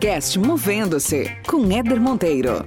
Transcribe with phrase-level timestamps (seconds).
[0.00, 2.66] podcast Movendo-se com Éder Monteiro.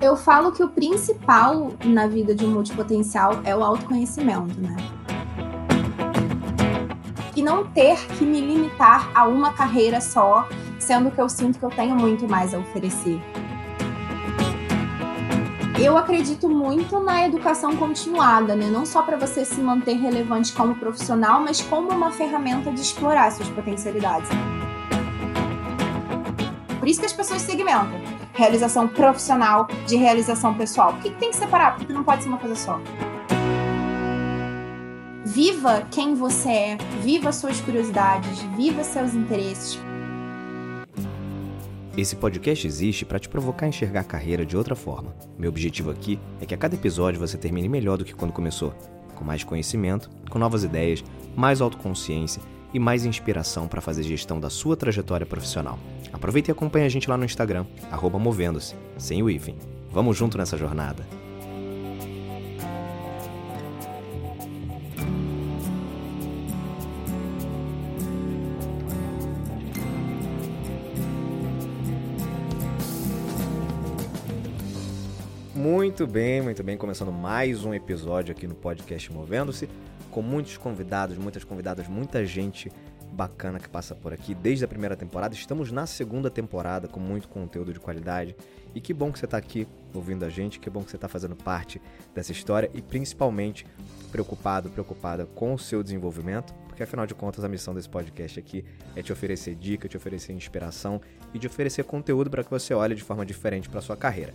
[0.00, 4.74] Eu falo que o principal na vida de um multipotencial é o autoconhecimento, né?
[7.36, 10.48] E não ter que me limitar a uma carreira só,
[10.80, 13.20] sendo que eu sinto que eu tenho muito mais a oferecer.
[15.78, 18.70] Eu acredito muito na educação continuada, né?
[18.70, 23.30] Não só para você se manter relevante como profissional, mas como uma ferramenta de explorar
[23.30, 24.30] suas potencialidades.
[26.78, 28.00] Por isso que as pessoas segmentam
[28.32, 30.94] realização profissional de realização pessoal.
[30.94, 31.76] Por que, que tem que separar?
[31.76, 32.80] Porque não pode ser uma coisa só.
[35.24, 39.78] Viva quem você é, viva suas curiosidades, viva seus interesses.
[41.96, 45.16] Esse podcast existe para te provocar a enxergar a carreira de outra forma.
[45.38, 48.74] Meu objetivo aqui é que a cada episódio você termine melhor do que quando começou,
[49.14, 51.02] com mais conhecimento, com novas ideias,
[51.34, 52.42] mais autoconsciência
[52.74, 55.78] e mais inspiração para fazer gestão da sua trajetória profissional.
[56.12, 57.64] Aproveite e acompanhe a gente lá no Instagram,
[58.20, 59.56] movendo-se, sem o hífen.
[59.90, 61.25] Vamos junto nessa jornada.
[75.98, 76.76] Muito bem, muito bem.
[76.76, 79.66] Começando mais um episódio aqui no podcast Movendo-se,
[80.10, 82.70] com muitos convidados, muitas convidadas, muita gente
[83.12, 85.34] bacana que passa por aqui desde a primeira temporada.
[85.34, 88.36] Estamos na segunda temporada com muito conteúdo de qualidade.
[88.74, 91.08] E que bom que você está aqui ouvindo a gente, que bom que você está
[91.08, 91.80] fazendo parte
[92.14, 93.66] dessa história e principalmente
[94.12, 98.66] preocupado, preocupada com o seu desenvolvimento, porque afinal de contas a missão desse podcast aqui
[98.94, 101.00] é te oferecer dica, te oferecer inspiração
[101.32, 104.34] e te oferecer conteúdo para que você olhe de forma diferente para sua carreira.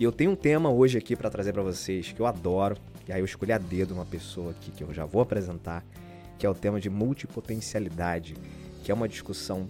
[0.00, 2.74] E eu tenho um tema hoje aqui para trazer para vocês que eu adoro,
[3.06, 5.84] e aí eu escolhi a dedo uma pessoa aqui que eu já vou apresentar,
[6.38, 8.34] que é o tema de multipotencialidade,
[8.82, 9.68] que é uma discussão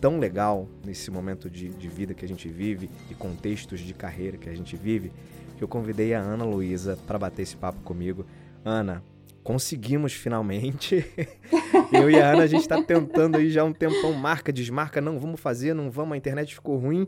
[0.00, 4.36] tão legal nesse momento de, de vida que a gente vive e contextos de carreira
[4.36, 5.12] que a gente vive,
[5.56, 8.26] que eu convidei a Ana Luísa para bater esse papo comigo.
[8.64, 9.00] Ana,
[9.44, 11.06] conseguimos finalmente.
[11.92, 15.20] eu e a Ana, a gente está tentando aí já um tempão, marca, desmarca, não
[15.20, 17.06] vamos fazer, não vamos, a internet ficou ruim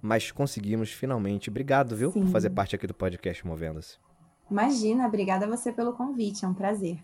[0.00, 1.50] mas conseguimos finalmente.
[1.50, 2.22] Obrigado, viu, Sim.
[2.22, 3.98] por fazer parte aqui do podcast Movendo-se.
[4.50, 6.98] Imagina, obrigada a você pelo convite, é um prazer.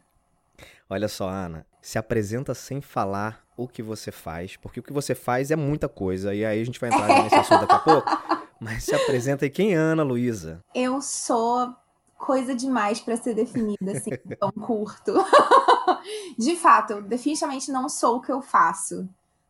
[0.89, 5.15] Olha só, Ana, se apresenta sem falar o que você faz, porque o que você
[5.15, 8.11] faz é muita coisa, e aí a gente vai entrar nesse assunto daqui a pouco.
[8.61, 10.61] Mas se apresenta aí, quem é Ana Luísa?
[10.75, 11.75] Eu sou
[12.17, 14.11] coisa demais para ser definida assim,
[14.41, 15.13] tão curto.
[16.39, 19.09] De fato, eu definitivamente não sou o que eu faço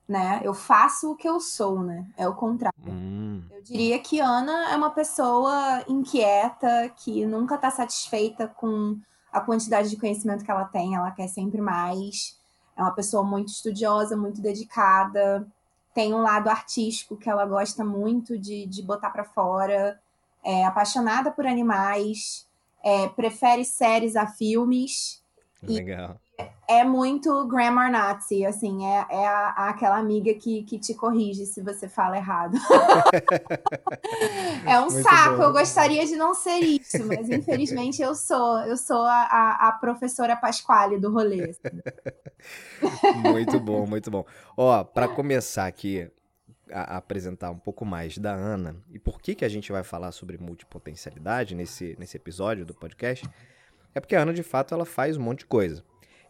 [0.08, 0.40] né?
[0.44, 2.06] Eu faço o que eu sou, né?
[2.16, 2.78] É o contrário.
[2.86, 3.42] Hum.
[3.50, 8.98] Eu diria que Ana é uma pessoa inquieta, que nunca está satisfeita com
[9.32, 12.38] a quantidade de conhecimento que ela tem, ela quer sempre mais.
[12.76, 15.46] É uma pessoa muito estudiosa, muito dedicada,
[15.94, 19.98] tem um lado artístico que ela gosta muito de, de botar para fora,
[20.42, 22.46] é apaixonada por animais,
[22.82, 25.22] é, prefere séries a filmes.
[25.62, 26.20] Legal.
[26.66, 31.60] É muito grammar Nazi, assim, é, é a, aquela amiga que, que te corrige se
[31.60, 32.56] você fala errado.
[34.66, 35.42] é um muito saco, bom.
[35.42, 39.72] eu gostaria de não ser isso, mas infelizmente eu sou, eu sou a, a, a
[39.72, 41.50] professora Pasquale do rolê.
[41.50, 41.82] Assim.
[43.22, 44.24] muito bom, muito bom.
[44.56, 46.10] Ó, para começar aqui
[46.72, 49.84] a, a, apresentar um pouco mais da Ana e por que que a gente vai
[49.84, 53.28] falar sobre multipotencialidade nesse, nesse episódio do podcast,
[53.94, 55.84] é porque a Ana, de fato, ela faz um monte de coisa.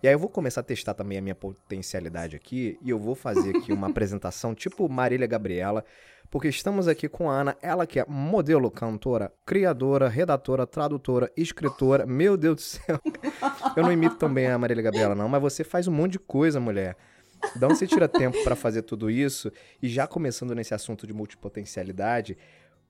[0.05, 3.15] E aí eu vou começar a testar também a minha potencialidade aqui e eu vou
[3.15, 5.83] fazer aqui uma apresentação tipo Marília Gabriela,
[6.31, 12.05] porque estamos aqui com a Ana, ela que é modelo, cantora, criadora, redatora, tradutora, escritora.
[12.05, 13.01] Meu Deus do céu.
[13.75, 16.19] Eu não imito tão bem a Marília Gabriela não, mas você faz um monte de
[16.19, 16.99] coisa, mulher.
[17.57, 19.51] De onde você tira tempo para fazer tudo isso?
[19.83, 22.37] E já começando nesse assunto de multipotencialidade,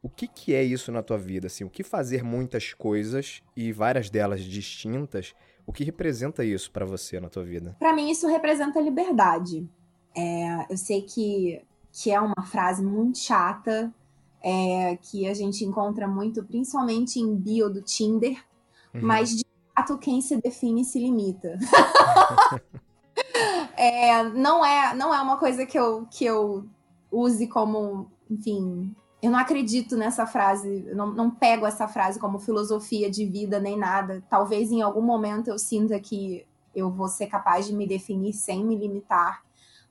[0.03, 1.47] o que, que é isso na tua vida?
[1.47, 5.33] Assim, o que fazer muitas coisas e várias delas distintas
[5.67, 7.77] o que representa isso para você na tua vida?
[7.79, 9.69] Para mim, isso representa liberdade.
[10.17, 11.63] É, eu sei que,
[11.93, 13.93] que é uma frase muito chata,
[14.43, 18.45] é, que a gente encontra muito, principalmente em bio do Tinder,
[18.95, 19.01] uhum.
[19.03, 19.45] mas de
[19.75, 21.59] fato, quem se define se limita.
[23.77, 26.67] é, não, é, não é uma coisa que eu, que eu
[27.11, 28.95] use como, enfim,
[29.25, 33.75] eu não acredito nessa frase, não, não pego essa frase como filosofia de vida nem
[33.75, 34.23] nada.
[34.29, 38.63] Talvez em algum momento eu sinta que eu vou ser capaz de me definir sem
[38.63, 39.43] me limitar,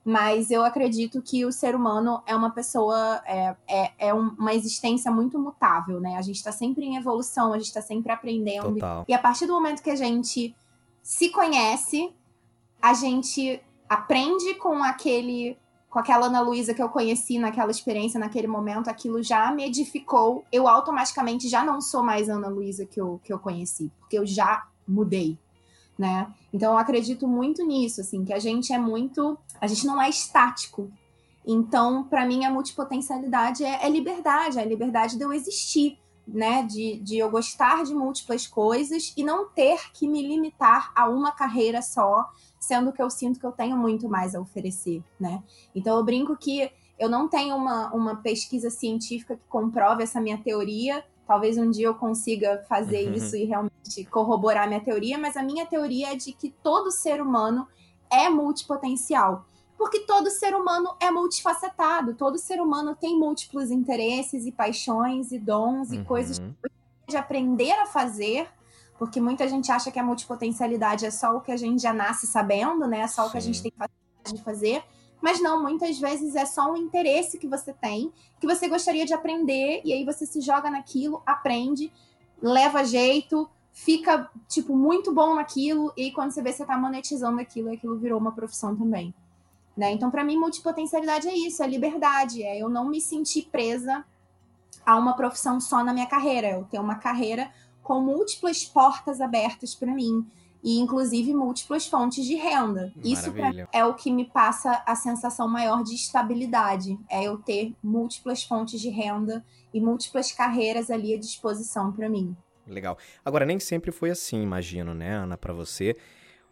[0.06, 5.10] mas eu acredito que o ser humano é uma pessoa, é, é, é uma existência
[5.10, 6.16] muito mutável, né?
[6.16, 8.76] A gente está sempre em evolução, a gente está sempre aprendendo.
[8.76, 9.04] Total.
[9.08, 10.56] E a partir do momento que a gente
[11.02, 12.14] se conhece,
[12.80, 13.60] a gente
[13.90, 15.58] aprende com aquele
[15.94, 20.44] com aquela Ana Luísa que eu conheci naquela experiência, naquele momento, aquilo já me edificou.
[20.52, 24.26] Eu automaticamente já não sou mais Ana Luísa que eu, que eu conheci, porque eu
[24.26, 25.38] já mudei,
[25.96, 26.34] né?
[26.52, 30.10] Então eu acredito muito nisso, assim, que a gente é muito, a gente não é
[30.10, 30.92] estático.
[31.46, 36.64] Então, para mim, a multipotencialidade é, é liberdade, é a liberdade de eu existir, né?
[36.64, 41.32] De, de eu gostar de múltiplas coisas e não ter que me limitar a uma
[41.32, 42.30] carreira só,
[42.60, 45.44] sendo que eu sinto que eu tenho muito mais a oferecer, né?
[45.76, 50.38] Então eu brinco que eu não tenho uma, uma pesquisa científica que comprove essa minha
[50.38, 51.04] teoria.
[51.28, 53.14] Talvez um dia eu consiga fazer uhum.
[53.14, 57.22] isso e realmente corroborar minha teoria, mas a minha teoria é de que todo ser
[57.22, 57.68] humano
[58.12, 59.46] é multipotencial.
[59.84, 65.38] Porque todo ser humano é multifacetado, todo ser humano tem múltiplos interesses e paixões e
[65.38, 66.06] dons e uhum.
[66.06, 66.42] coisas
[67.10, 68.48] de aprender a fazer
[68.98, 72.26] porque muita gente acha que a multipotencialidade é só o que a gente já nasce
[72.26, 73.02] sabendo, né?
[73.02, 73.28] É só Sim.
[73.28, 73.74] o que a gente tem
[74.34, 74.82] de fazer.
[75.22, 79.14] Mas não, muitas vezes é só um interesse que você tem, que você gostaria de
[79.14, 81.92] aprender, e aí você se joga naquilo, aprende,
[82.42, 87.74] leva jeito, fica, tipo, muito bom naquilo, e quando você vê, você tá monetizando aquilo,
[87.74, 89.14] aquilo virou uma profissão também.
[89.76, 89.92] Né?
[89.92, 94.06] Então, para mim, multipotencialidade é isso, é liberdade, é eu não me sentir presa
[94.86, 99.74] a uma profissão só na minha carreira, eu ter uma carreira com múltiplas portas abertas
[99.74, 100.26] para mim
[100.64, 102.94] e inclusive múltiplas fontes de renda.
[102.96, 103.64] Maravilha.
[103.64, 108.44] Isso é o que me passa a sensação maior de estabilidade, é eu ter múltiplas
[108.44, 109.44] fontes de renda
[109.74, 112.36] e múltiplas carreiras ali à disposição para mim.
[112.66, 112.98] Legal.
[113.26, 115.98] Agora nem sempre foi assim, imagino, né, Ana, para você.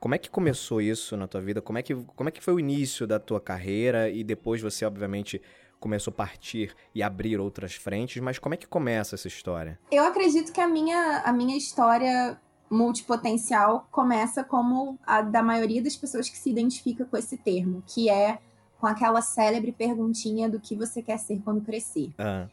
[0.02, 1.62] Como é que começou isso na tua vida?
[1.62, 4.84] Como é que como é que foi o início da tua carreira e depois você
[4.84, 5.40] obviamente
[5.80, 9.80] começou a partir e abrir outras frentes, mas como é que começa essa história?
[9.92, 15.96] Eu acredito que a minha, a minha história multipotencial começa como a da maioria das
[15.96, 18.40] pessoas que se identifica com esse termo, que é
[18.80, 22.12] com aquela célebre perguntinha do que você quer ser quando crescer.
[22.18, 22.48] Ah.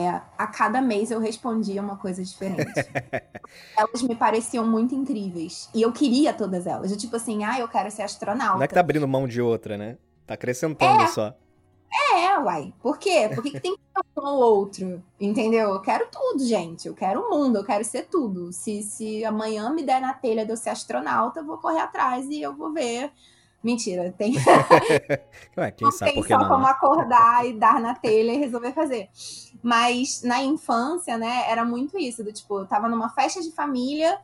[0.00, 2.72] É, a cada mês eu respondia uma coisa diferente.
[3.76, 5.68] elas me pareciam muito incríveis.
[5.74, 6.90] E eu queria todas elas.
[6.90, 8.56] Eu, tipo assim, ah, eu quero ser astronauta.
[8.56, 9.98] Não é que tá abrindo mão de outra, né?
[10.26, 11.34] Tá acrescentando é, só.
[12.14, 12.72] É, uai.
[12.80, 13.30] Por quê?
[13.34, 15.02] Por que, que tem que ter um ou outro?
[15.20, 15.70] Entendeu?
[15.70, 16.88] Eu quero tudo, gente.
[16.88, 18.52] Eu quero o mundo, eu quero ser tudo.
[18.52, 22.26] Se, se amanhã me der na telha de eu ser astronauta, eu vou correr atrás
[22.28, 23.12] e eu vou ver.
[23.62, 24.34] Mentira, tem.
[25.56, 26.70] Ué, quem não sabe tem só não, como né?
[26.70, 29.08] acordar e dar na telha e resolver fazer.
[29.62, 32.24] Mas na infância, né, era muito isso.
[32.24, 34.18] Do tipo, eu tava numa festa de família.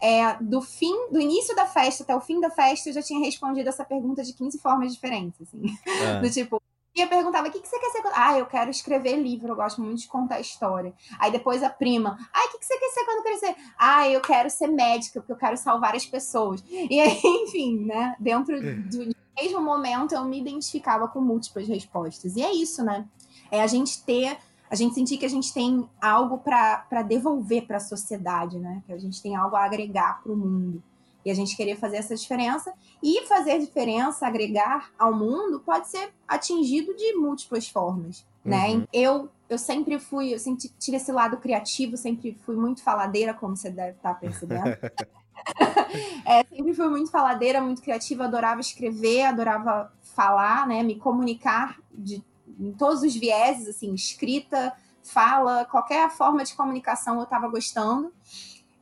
[0.00, 3.18] É, do fim, do início da festa até o fim da festa, eu já tinha
[3.18, 5.60] respondido essa pergunta de 15 formas diferentes, assim.
[6.06, 6.20] Ah.
[6.22, 6.62] Do tipo,
[6.98, 8.02] e eu perguntava, o que, que você quer ser?
[8.12, 10.92] Ah, eu quero escrever livro, eu gosto muito de contar história.
[11.16, 13.54] Aí depois a prima, ah, o que, que você quer ser quando crescer?
[13.78, 16.64] Ah, eu quero ser médica, porque eu quero salvar as pessoas.
[16.68, 22.34] E aí, enfim, né, dentro do mesmo momento eu me identificava com múltiplas respostas.
[22.34, 23.06] E é isso, né?
[23.48, 24.36] É a gente ter,
[24.70, 28.82] a gente sentir que a gente tem algo para devolver para a sociedade, né?
[28.86, 30.82] Que a gente tem algo a agregar para o mundo
[31.28, 32.72] e a gente querer fazer essa diferença.
[33.02, 38.68] E fazer diferença, agregar ao mundo, pode ser atingido de múltiplas formas, né?
[38.68, 38.78] uhum.
[38.78, 38.86] né?
[38.92, 43.56] Eu, eu sempre fui, eu sempre tive esse lado criativo, sempre fui muito faladeira, como
[43.56, 44.68] você deve estar percebendo.
[46.24, 50.82] é, sempre fui muito faladeira, muito criativa, adorava escrever, adorava falar, né?
[50.82, 52.24] Me comunicar de,
[52.58, 54.72] em todos os vieses, assim, escrita,
[55.02, 58.12] fala, qualquer forma de comunicação eu estava gostando.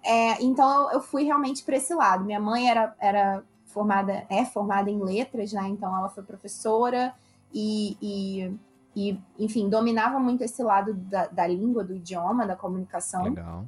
[0.03, 2.25] É, então eu fui realmente para esse lado.
[2.25, 5.69] Minha mãe era, era formada, é formada em letras, né?
[5.69, 7.15] Então ela foi professora
[7.53, 8.55] e, e,
[8.95, 13.25] e enfim, dominava muito esse lado da, da, língua, do idioma, da comunicação.
[13.25, 13.67] Legal.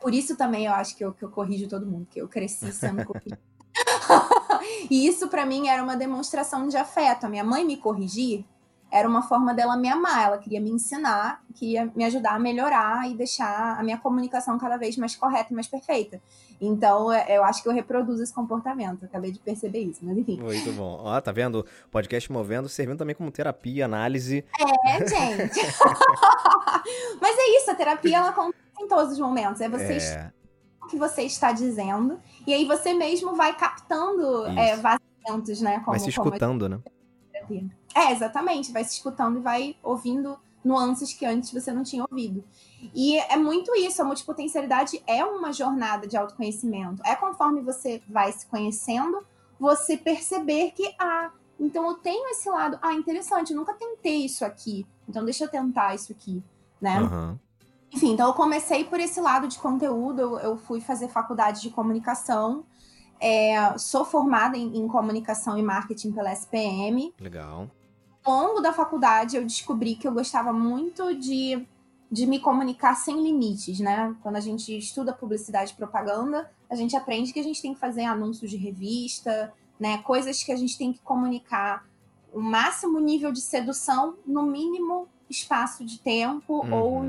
[0.00, 2.72] Por isso também eu acho que eu, que eu corrijo todo mundo, que eu cresci
[2.72, 3.38] sendo corrigida.
[4.90, 7.24] e isso para mim era uma demonstração de afeto.
[7.24, 8.44] A minha mãe me corrigir
[8.96, 13.08] era uma forma dela me amar, ela queria me ensinar, queria me ajudar a melhorar
[13.10, 16.20] e deixar a minha comunicação cada vez mais correta e mais perfeita.
[16.60, 19.04] Então, é, eu acho que eu reproduzo esse comportamento.
[19.04, 20.40] Acabei de perceber isso, mas enfim.
[20.40, 21.00] Muito bom.
[21.02, 21.66] Ó, tá vendo?
[21.90, 24.44] Podcast Movendo servindo também como terapia, análise.
[24.86, 25.60] É, gente.
[27.20, 29.60] mas é isso, a terapia ela acontece em todos os momentos.
[29.60, 30.32] É você é...
[30.82, 35.80] o que você está dizendo e aí você mesmo vai captando é, vazamentos, né?
[35.80, 36.76] Como, vai se escutando, como...
[36.76, 36.95] né?
[37.94, 38.72] É, exatamente.
[38.72, 42.44] Vai se escutando e vai ouvindo nuances que antes você não tinha ouvido.
[42.94, 47.00] E é muito isso, a multipotencialidade é uma jornada de autoconhecimento.
[47.04, 49.24] É conforme você vai se conhecendo,
[49.58, 54.44] você perceber que, ah, então eu tenho esse lado, ah, interessante, eu nunca tentei isso
[54.44, 56.42] aqui, então deixa eu tentar isso aqui,
[56.80, 57.00] né?
[57.00, 57.38] Uhum.
[57.92, 61.70] Enfim, então eu comecei por esse lado de conteúdo, eu, eu fui fazer faculdade de
[61.70, 62.64] comunicação,
[63.20, 67.12] É, sou formada em, em, comunicação e marketing pela SPM.
[67.20, 67.70] Legal.
[68.24, 71.66] Ao longo da faculdade, eu descobri que eu gostava muito de,
[72.10, 74.14] de me comunicar sem limites, né?
[74.22, 77.80] Quando a gente estuda publicidade e propaganda, a gente aprende que a gente tem que
[77.80, 79.98] fazer anúncios de revista, né?
[79.98, 81.86] Coisas que a gente tem que comunicar
[82.32, 86.74] o máximo nível de sedução no mínimo espaço de tempo uhum.
[86.74, 87.04] ou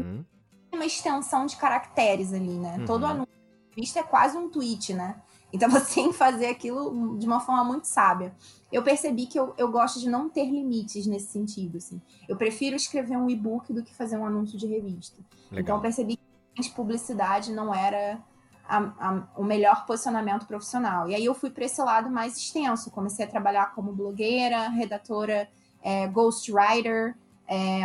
[0.72, 2.78] uma extensão de caracteres ali, né?
[2.80, 2.86] Uhum.
[2.86, 5.22] Todo anúncio de revista é quase um tweet, né?
[5.52, 8.36] Então você tem que fazer aquilo de uma forma muito sábia.
[8.72, 12.02] Eu percebi que eu, eu gosto de não ter limites nesse sentido, assim.
[12.28, 15.18] Eu prefiro escrever um e-book do que fazer um anúncio de revista.
[15.52, 15.62] Legal.
[15.62, 16.20] Então eu percebi
[16.56, 18.22] que publicidade não era
[18.68, 21.10] a, a, o melhor posicionamento profissional.
[21.10, 22.92] E aí eu fui para esse lado mais extenso.
[22.92, 25.50] Comecei a trabalhar como blogueira, redatora,
[25.82, 27.16] é, ghostwriter,
[27.48, 27.84] é,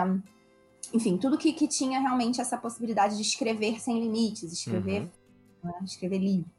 [0.92, 5.02] enfim, tudo que, que tinha realmente essa possibilidade de escrever sem limites, escrever,
[5.62, 5.70] uhum.
[5.70, 6.50] né, escrever livro.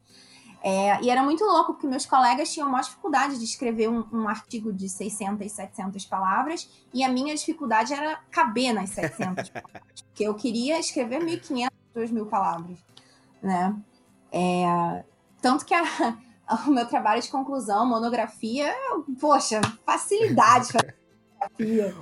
[0.66, 4.30] É, e era muito louco, porque meus colegas tinham maior dificuldade de escrever um, um,
[4.30, 10.24] artigo de 600, 700 palavras, e a minha dificuldade era caber nas 700 palavras, porque
[10.24, 12.78] eu queria escrever 1.500, 2.000 palavras,
[13.42, 13.76] né?
[14.32, 15.04] É,
[15.42, 15.84] tanto que a,
[16.66, 18.74] o meu trabalho de conclusão, monografia,
[19.20, 20.70] poxa, facilidade.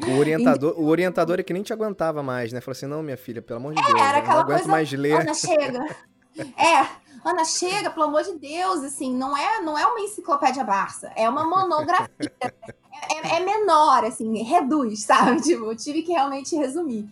[0.08, 2.62] O orientador, o orientador é que nem te aguentava mais, né?
[2.62, 4.72] Falou assim: não, minha filha, pelo amor de é, Deus, era aquela não aguento coisa,
[4.72, 5.20] mais ler.
[5.20, 5.80] Ana, chega.
[6.38, 6.86] É,
[7.24, 11.30] Ana, chega, pelo amor de Deus, assim, não é, não é uma enciclopédia Barça, é
[11.30, 12.10] uma monografia.
[12.42, 15.42] é, é, é, menor, assim, reduz, sabe?
[15.42, 17.08] Tipo, tive que realmente resumir.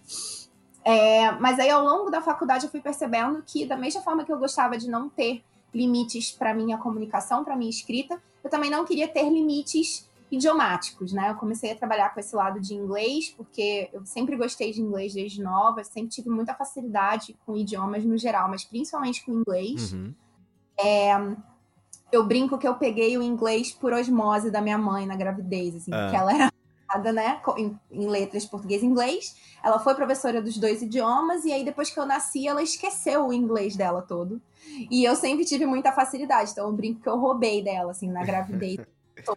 [0.84, 4.32] É, mas aí, ao longo da faculdade, eu fui percebendo que, da mesma forma que
[4.32, 8.86] eu gostava de não ter limites para minha comunicação, para minha escrita, eu também não
[8.86, 11.32] queria ter limites idiomáticos, né?
[11.32, 15.14] Eu comecei a trabalhar com esse lado de inglês, porque eu sempre gostei de inglês
[15.14, 19.94] desde nova, sempre tive muita facilidade com idiomas no geral, mas principalmente com inglês.
[19.94, 20.14] Uhum.
[20.80, 21.14] É,
[22.12, 25.92] eu brinco que eu peguei o inglês por osmose da minha mãe na gravidez, assim,
[25.94, 26.04] ah.
[26.04, 26.50] porque ela era
[27.14, 29.36] né, em, em letras português e inglês.
[29.64, 33.34] Ela foi professora dos dois idiomas e aí depois que eu nasci, ela esqueceu o
[33.34, 34.42] inglês dela todo.
[34.90, 38.24] E eu sempre tive muita facilidade, então eu brinco que eu roubei dela assim na
[38.26, 38.80] gravidez.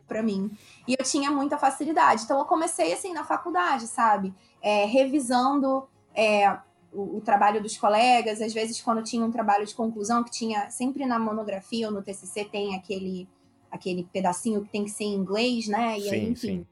[0.07, 0.51] Para mim.
[0.87, 2.25] E eu tinha muita facilidade.
[2.25, 4.35] Então eu comecei assim na faculdade, sabe?
[4.61, 6.51] É, revisando é,
[6.93, 8.41] o, o, trabalho dos colegas.
[8.41, 12.03] Às vezes, quando tinha um trabalho de conclusão, que tinha sempre na monografia ou no
[12.03, 13.29] TCC, tem aquele,
[13.71, 15.99] aquele pedacinho que tem que ser em inglês, né?
[15.99, 16.37] E sim, aí, enfim.
[16.37, 16.67] Sim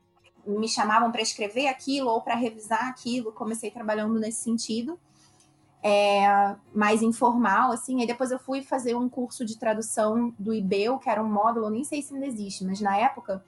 [0.47, 3.33] me chamavam para escrever aquilo ou para revisar aquilo.
[3.33, 4.99] Comecei trabalhando nesse sentido,
[5.83, 8.01] é, mais informal, assim.
[8.01, 11.71] Aí depois eu fui fazer um curso de tradução do IBEU, que era um módulo,
[11.71, 13.43] nem sei se ainda existe, mas na época,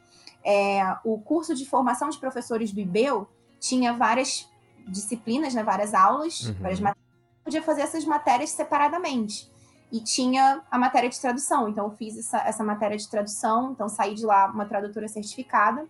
[0.44, 3.28] é, o curso de formação de professores do IBEU
[3.60, 4.48] tinha várias
[4.88, 6.54] disciplinas, né, várias aulas, uhum.
[6.54, 7.12] várias matérias.
[7.44, 9.50] Podia fazer essas matérias separadamente.
[9.90, 11.68] E tinha a matéria de tradução.
[11.68, 13.72] Então, eu fiz essa, essa matéria de tradução.
[13.72, 15.86] Então, saí de lá uma tradutora certificada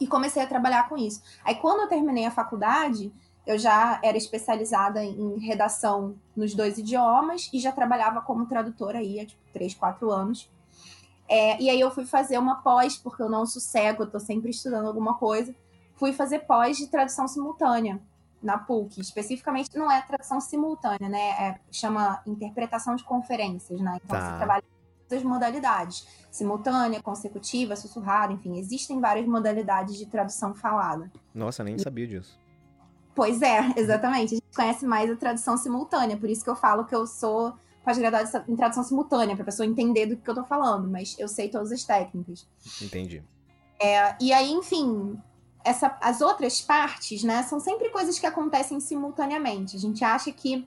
[0.00, 1.22] e comecei a trabalhar com isso.
[1.44, 3.12] Aí, quando eu terminei a faculdade,
[3.46, 9.20] eu já era especializada em redação nos dois idiomas e já trabalhava como tradutora aí
[9.20, 10.50] há tipo, três, quatro anos.
[11.28, 14.50] É, e aí eu fui fazer uma pós, porque eu não sossego, eu tô sempre
[14.50, 15.54] estudando alguma coisa.
[15.96, 18.00] Fui fazer pós de tradução simultânea
[18.42, 19.00] na PUC.
[19.00, 21.30] Especificamente, não é tradução simultânea, né?
[21.30, 23.98] É, chama interpretação de conferências, né?
[24.04, 24.30] Então tá.
[24.30, 24.64] você trabalha
[25.10, 31.10] as modalidades: simultânea, consecutiva, sussurrada, enfim, existem várias modalidades de tradução falada.
[31.34, 32.41] Nossa, nem sabia disso.
[33.14, 34.34] Pois é, exatamente.
[34.34, 37.54] A gente conhece mais a tradução simultânea, por isso que eu falo que eu sou
[37.84, 41.26] pós-graduada em tradução simultânea, para a pessoa entender do que eu tô falando, mas eu
[41.26, 42.46] sei todas as técnicas.
[42.80, 43.22] Entendi.
[43.80, 45.18] É, e aí, enfim,
[45.64, 49.76] essa, as outras partes, né, são sempre coisas que acontecem simultaneamente.
[49.76, 50.66] A gente acha que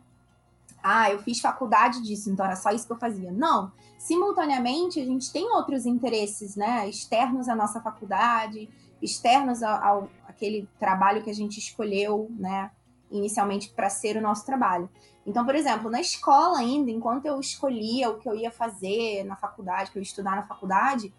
[0.83, 3.31] ah, eu fiz faculdade disso, então era só isso que eu fazia.
[3.31, 3.71] Não.
[3.97, 6.87] Simultaneamente, a gente tem outros interesses, né?
[6.87, 8.69] Externos à nossa faculdade,
[9.01, 12.71] externos ao, ao aquele trabalho que a gente escolheu, né?
[13.09, 14.89] Inicialmente para ser o nosso trabalho.
[15.25, 19.35] Então, por exemplo, na escola ainda, enquanto eu escolhia o que eu ia fazer na
[19.35, 21.13] faculdade, que eu ia estudar na faculdade,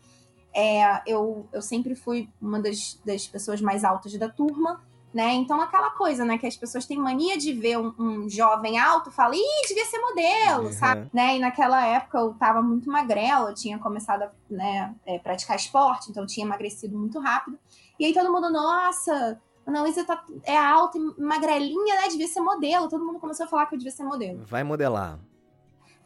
[0.55, 4.81] é, eu, eu sempre fui uma das, das pessoas mais altas da turma
[5.17, 5.33] né?
[5.33, 9.11] Então, aquela coisa, né, que as pessoas têm mania de ver um, um jovem alto,
[9.11, 10.73] fala, ih, devia ser modelo, uhum.
[10.73, 11.09] sabe?
[11.11, 11.37] Né?
[11.37, 16.11] E naquela época eu tava muito magrela, eu tinha começado a né, é, praticar esporte,
[16.11, 17.59] então tinha emagrecido muito rápido.
[17.99, 22.09] E aí todo mundo, nossa, a Ana Luísa tá, é alta e magrelinha, né?
[22.09, 22.89] Devia ser modelo.
[22.89, 24.45] Todo mundo começou a falar que eu devia ser modelo.
[24.47, 25.19] Vai modelar.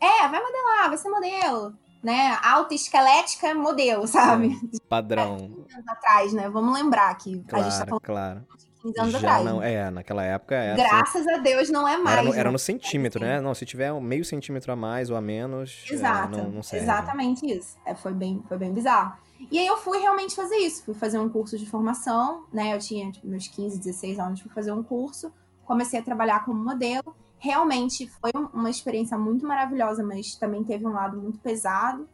[0.00, 4.58] É, vai modelar, vai ser modelo né, alta esquelética modelo, sabe?
[4.88, 5.36] Padrão.
[5.72, 6.48] anos atrás, né?
[6.48, 8.46] Vamos lembrar que claro, a gente tá falando claro.
[8.82, 9.44] 15 anos Já atrás.
[9.44, 10.76] não, é, naquela época era.
[10.76, 12.18] Graças a Deus não é mais.
[12.18, 12.50] Era no, era né?
[12.50, 13.38] no centímetro, né?
[13.40, 16.86] Não, se tiver meio centímetro a mais ou a menos, é, Exato, não, não serve.
[16.86, 17.76] exatamente isso.
[17.84, 19.12] É, foi, bem, foi bem bizarro.
[19.50, 20.84] E aí eu fui realmente fazer isso.
[20.84, 22.74] Fui fazer um curso de formação, né?
[22.74, 25.32] Eu tinha tipo, meus 15, 16 anos, fui fazer um curso.
[25.64, 27.14] Comecei a trabalhar como modelo.
[27.38, 32.08] Realmente foi um- uma experiência muito maravilhosa, mas também teve um lado muito pesado,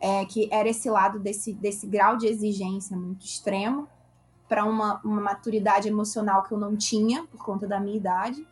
[0.00, 3.88] é, que era esse lado desse, desse grau de exigência muito extremo
[4.48, 8.46] para uma, uma maturidade emocional que eu não tinha por conta da minha idade.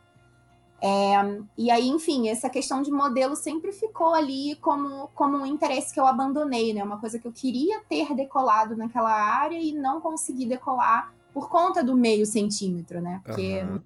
[0.80, 1.14] É,
[1.56, 5.99] e aí, enfim, essa questão de modelo sempre ficou ali como, como um interesse que
[5.99, 6.85] eu abandonei, né?
[6.85, 11.83] Uma coisa que eu queria ter decolado naquela área e não consegui decolar por conta
[11.83, 13.21] do meio centímetro, né?
[13.25, 13.80] Porque é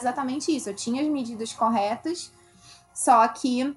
[0.00, 0.70] exatamente isso.
[0.70, 2.32] Eu tinha as medidas corretas,
[2.94, 3.76] só que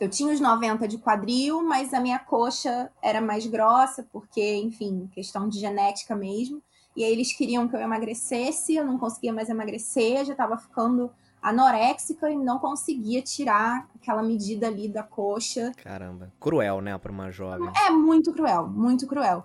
[0.00, 5.08] eu tinha os 90 de quadril, mas a minha coxa era mais grossa, porque, enfim,
[5.12, 6.62] questão de genética mesmo.
[6.96, 11.10] E aí eles queriam que eu emagrecesse, eu não conseguia mais emagrecer, já estava ficando
[11.44, 15.72] anoréxica e não conseguia tirar aquela medida ali da coxa.
[15.76, 16.32] Caramba.
[16.40, 17.70] Cruel, né, pra uma jovem.
[17.86, 19.44] É muito cruel, muito cruel.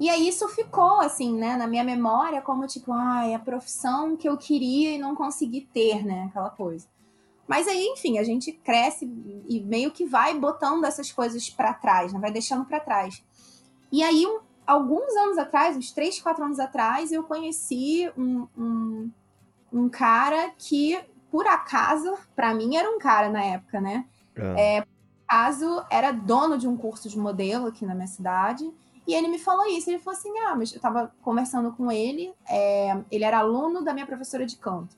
[0.00, 4.28] E aí isso ficou, assim, né, na minha memória, como tipo, ai, a profissão que
[4.28, 6.86] eu queria e não consegui ter, né, aquela coisa.
[7.46, 9.04] Mas aí, enfim, a gente cresce
[9.48, 13.22] e meio que vai botando essas coisas pra trás, né, vai deixando pra trás.
[13.90, 19.10] E aí, um- alguns anos atrás, uns 3, 4 anos atrás, eu conheci um, um,
[19.72, 20.98] um cara que,
[21.32, 24.04] por acaso, pra mim era um cara na época, né,
[24.38, 24.86] Ah,
[25.26, 28.70] caso era dono de um curso de modelo aqui na minha cidade.
[29.06, 29.90] E ele me falou isso.
[29.90, 32.32] Ele falou assim: Ah, mas eu tava conversando com ele.
[32.48, 34.94] é, ele era aluno da minha professora de canto.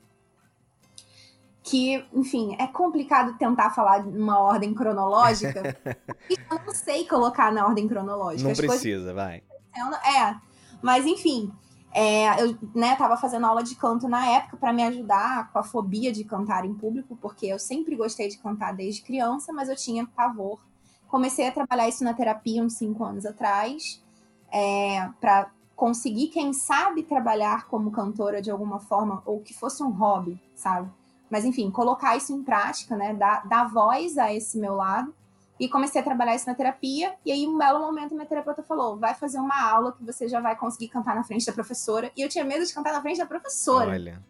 [1.63, 5.75] Que, enfim, é complicado tentar falar numa ordem cronológica.
[6.29, 8.43] eu não sei colocar na ordem cronológica.
[8.43, 9.41] não As coisas precisa, vai.
[9.73, 9.95] acontecendo.
[10.15, 10.35] É,
[10.83, 11.51] mas enfim,
[11.97, 15.63] é, eu né, tava fazendo aula de canto na época para me ajudar com a
[15.63, 19.77] fobia de cantar em público, porque eu sempre gostei de cantar desde criança, mas eu
[19.77, 20.59] tinha pavor.
[21.07, 24.03] Comecei a trabalhar isso na terapia uns cinco anos atrás,
[24.51, 29.89] é, para conseguir, quem sabe, trabalhar como cantora de alguma forma, ou que fosse um
[29.89, 30.91] hobby, sabe?
[31.29, 33.13] Mas enfim, colocar isso em prática, né?
[33.13, 35.15] Dar, dar voz a esse meu lado.
[35.59, 37.15] E comecei a trabalhar isso na terapia.
[37.25, 40.41] E aí, um belo momento, minha terapeuta falou: vai fazer uma aula que você já
[40.41, 42.11] vai conseguir cantar na frente da professora.
[42.15, 43.91] E eu tinha medo de cantar na frente da professora.
[43.91, 44.21] Olha.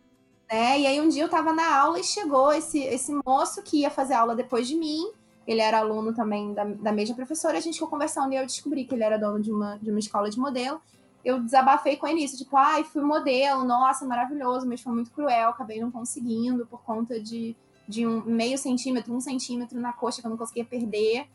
[0.51, 0.79] Né?
[0.81, 3.89] E aí, um dia eu tava na aula e chegou esse, esse moço que ia
[3.89, 5.11] fazer aula depois de mim.
[5.47, 7.57] Ele era aluno também da, da mesma professora.
[7.57, 9.99] A gente ficou conversando e eu descobri que ele era dono de uma, de uma
[9.99, 10.79] escola de modelo.
[11.23, 15.49] Eu desabafei com ele isso, tipo, ai, fui modelo, nossa, maravilhoso, mas foi muito cruel,
[15.49, 17.55] acabei não conseguindo por conta de,
[17.88, 21.28] de um meio centímetro, um centímetro na coxa que eu não conseguia perder.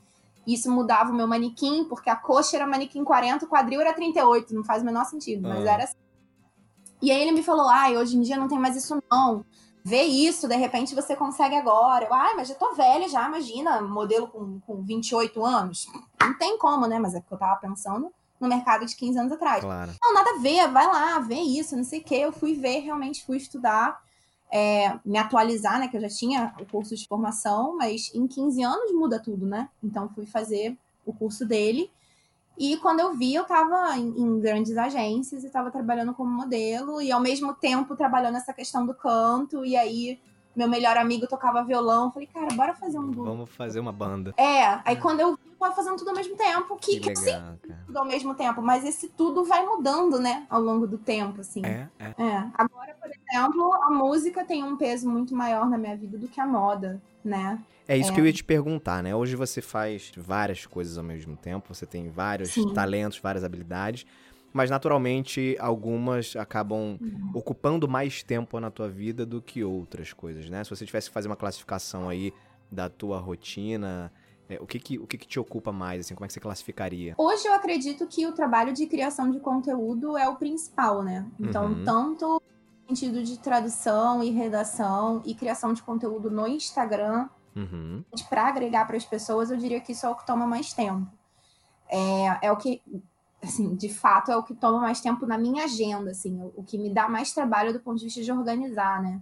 [0.46, 4.54] Isso mudava o meu manequim, porque a coxa era manequim 40, o quadril era 38,
[4.54, 5.72] não faz o menor sentido, mas Ah.
[5.72, 5.96] era assim.
[7.02, 9.44] E aí ele me falou, ai, hoje em dia não tem mais isso não.
[9.82, 12.04] Vê isso, de repente você consegue agora.
[12.04, 15.86] Eu, ai, mas já tô velha já, imagina, modelo com, com 28 anos.
[16.20, 16.98] Não tem como, né?
[16.98, 19.62] Mas é porque eu tava pensando no mercado de 15 anos atrás.
[19.62, 19.92] Claro.
[20.02, 22.16] Não, nada a ver, vai lá, vê isso, não sei o quê.
[22.16, 24.02] Eu fui ver, realmente fui estudar,
[24.52, 25.88] é, me atualizar, né?
[25.88, 29.68] Que eu já tinha o curso de formação, mas em 15 anos muda tudo, né?
[29.82, 31.90] Então fui fazer o curso dele.
[32.58, 37.00] E quando eu vi, eu tava em, em grandes agências e tava trabalhando como modelo,
[37.00, 40.20] e ao mesmo tempo trabalhando essa questão do canto, e aí
[40.54, 42.10] meu melhor amigo tocava violão.
[42.12, 43.24] Falei, cara, bora fazer um duo.
[43.24, 44.34] Vamos fazer uma banda.
[44.36, 47.16] É, aí quando eu vi, eu tava fazendo tudo ao mesmo tempo, que, Que que
[47.16, 47.80] sim, legal, cara.
[47.86, 51.64] tudo ao mesmo tempo, mas esse tudo vai mudando, né, ao longo do tempo, assim.
[51.64, 52.04] É, é.
[52.18, 52.46] É.
[52.54, 56.40] Agora, por exemplo, a música tem um peso muito maior na minha vida do que
[56.40, 57.58] a moda, né?
[57.86, 58.14] É isso É.
[58.14, 59.14] que eu ia te perguntar, né?
[59.14, 62.72] Hoje você faz várias coisas ao mesmo tempo, você tem vários Sim.
[62.72, 64.06] talentos, várias habilidades,
[64.52, 67.30] mas naturalmente algumas acabam Uhum.
[67.34, 70.64] ocupando mais tempo na tua vida do que outras coisas, né?
[70.64, 72.32] Se você tivesse que fazer uma classificação aí
[72.70, 74.12] da tua rotina,
[74.48, 76.40] é, o que que, o que que te ocupa mais, assim, como é que você
[76.40, 77.14] classificaria?
[77.16, 81.26] Hoje eu acredito que o trabalho de criação de conteúdo é o principal, né?
[81.38, 81.84] Então, Uhum.
[81.84, 82.40] tanto no
[82.96, 88.04] sentido de tradução e redação e criação de conteúdo no Instagram, Uhum.
[88.28, 91.06] para agregar para as pessoas, eu diria que isso é o que toma mais tempo.
[91.88, 92.82] É, é o que,
[93.42, 96.76] assim, de fato, é o que toma mais tempo na minha agenda, assim, o, que
[96.76, 99.20] me dá mais trabalho do ponto de vista de organizar, né?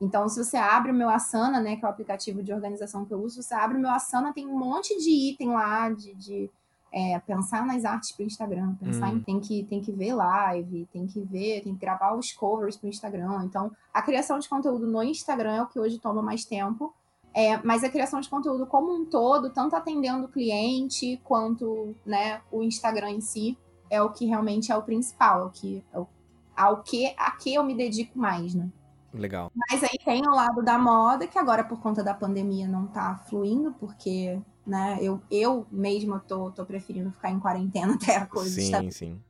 [0.00, 3.14] Então, se você abre o meu Asana, né, que é o aplicativo de organização que
[3.14, 6.50] eu uso, você abre o meu Asana, tem um monte de item lá de, de
[6.92, 9.16] é, pensar nas artes para o Instagram, pensar Hum.
[9.16, 12.76] em tem que, tem que ver live, tem que ver, tem que gravar os covers
[12.76, 13.44] para o Instagram.
[13.44, 16.92] Então, a criação de conteúdo no Instagram é o que hoje toma mais tempo.
[17.34, 22.42] É, mas a criação de conteúdo como um todo, tanto atendendo o cliente quanto né,
[22.50, 23.56] o Instagram em si,
[23.88, 26.06] é o que realmente é o principal, é o que é o-
[26.54, 28.70] a ao que a que eu me dedico mais, né?
[29.12, 29.50] Legal.
[29.54, 33.16] Mas aí tem o lado da moda, que agora por conta da pandemia não tá
[33.28, 38.50] fluindo, porque, né, eu, eu mesma tô, tô preferindo ficar em quarentena até a coisa
[38.50, 38.92] Sim, estar...
[38.92, 39.20] sim.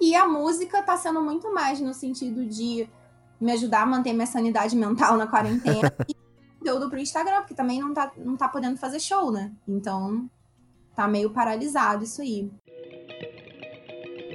[0.00, 2.88] E a música tá sendo muito mais no sentido de
[3.40, 6.14] me ajudar a manter minha sanidade mental na quarentena e
[6.68, 9.50] conteúdo pro Instagram, porque também não tá, não tá podendo fazer show, né?
[9.66, 10.28] Então
[10.94, 12.50] tá meio paralisado isso aí.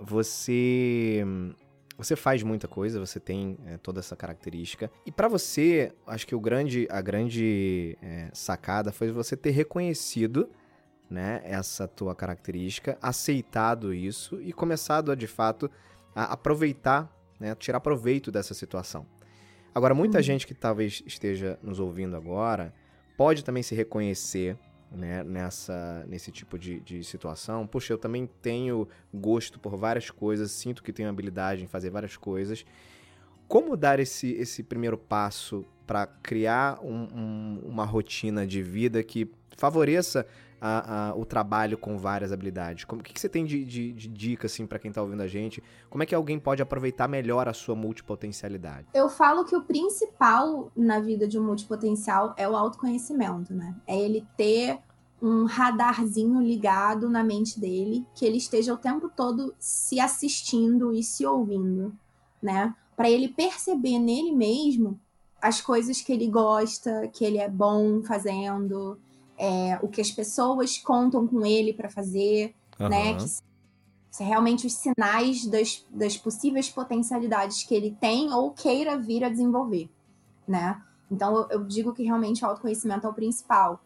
[0.00, 1.24] Você
[1.96, 4.90] você faz muita coisa, você tem é, toda essa característica.
[5.04, 10.48] E para você, acho que o grande, a grande é, sacada foi você ter reconhecido
[11.10, 15.70] né, essa tua característica, aceitado isso e começado a, de fato,
[16.14, 19.06] a aproveitar, né, tirar proveito dessa situação.
[19.74, 20.22] Agora, muita Uhum.
[20.22, 22.72] gente que talvez esteja nos ouvindo agora
[23.14, 24.56] pode também se reconhecer
[24.90, 27.66] né, nessa, nesse tipo de, de situação.
[27.66, 32.16] Puxa, eu também tenho gosto por várias coisas, sinto que tenho habilidade em fazer várias
[32.16, 32.64] coisas.
[33.46, 39.30] Como dar esse, esse primeiro passo para criar um- um- uma rotina de vida que
[39.56, 40.26] favoreça
[40.60, 42.84] a- a- o trabalho com várias habilidades?
[42.84, 45.22] Como, o que, que você tem de, de, de dica assim, para quem está ouvindo
[45.22, 45.62] a gente?
[45.88, 48.86] Como é que alguém pode aproveitar melhor a sua multipotencialidade?
[48.92, 53.74] Eu falo que o principal na vida de um multipotencial é o autoconhecimento, né?
[53.86, 54.78] É ele ter
[55.22, 61.02] um radarzinho ligado na mente dele, que ele esteja o tempo todo se assistindo e
[61.02, 61.92] se ouvindo,
[62.42, 62.74] né?
[62.96, 64.98] Para ele perceber nele mesmo
[65.40, 68.98] as coisas que ele gosta, que ele é bom fazendo,
[69.40, 73.12] é, o que as pessoas contam com ele para fazer, né?
[73.12, 73.26] Aham.
[74.14, 79.30] Que realmente os sinais das, das possíveis potencialidades que ele tem ou queira vir a
[79.30, 79.88] desenvolver,
[80.46, 80.82] né?
[81.10, 83.80] Então eu, eu digo que realmente o autoconhecimento é o principal.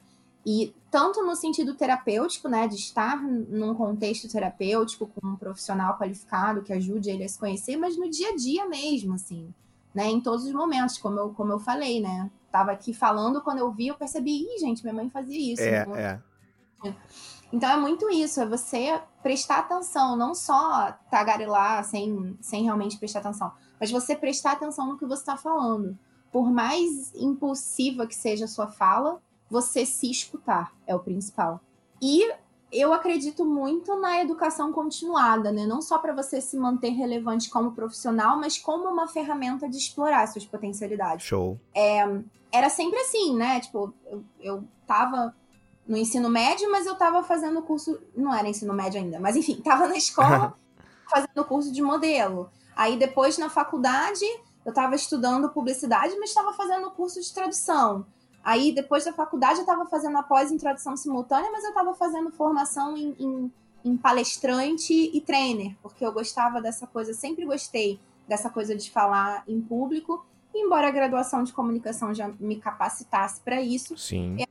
[0.45, 6.63] E tanto no sentido terapêutico, né, de estar num contexto terapêutico com um profissional qualificado
[6.63, 9.55] que ajude ele a se conhecer, mas no dia a dia mesmo, assim,
[9.95, 13.59] né, em todos os momentos, como eu, como eu falei, né, tava aqui falando, quando
[13.59, 15.61] eu vi, eu percebi, ih, gente, minha mãe fazia isso.
[15.61, 16.23] É, Não- é.
[17.53, 23.19] então é muito isso, é você prestar atenção, não só tagarelar sem, sem realmente prestar
[23.19, 25.99] atenção, mas você prestar atenção no que você está falando.
[26.31, 31.61] Por mais impulsiva que seja a sua fala, você se escutar é o principal.
[32.01, 32.33] E
[32.75, 35.65] eu acredito muito na educação continuada, né?
[35.67, 40.27] Não só para você se manter relevante como profissional, mas como uma ferramenta de explorar
[40.27, 41.59] suas potencialidades Show.
[42.53, 43.61] era sempre assim, né?
[43.61, 45.35] Tipo, eu, eu tava
[45.87, 48.01] no ensino médio, mas eu tava fazendo curso.
[48.17, 50.55] Não era ensino médio ainda, mas enfim, tava na escola
[51.09, 52.51] fazendo curso de modelo.
[52.75, 54.25] Aí depois na faculdade
[54.65, 58.07] eu tava estudando publicidade, mas estava fazendo curso de tradução.
[58.45, 61.95] Aí depois da faculdade eu tava fazendo a pós em tradução simultânea, mas eu tava
[61.95, 63.53] fazendo formação em, em,
[63.85, 69.43] em palestrante e trainer, porque eu gostava dessa coisa, sempre gostei dessa coisa de falar
[69.49, 70.25] em público.
[70.55, 74.45] Embora a graduação de comunicação já me capacitasse para isso, Sim.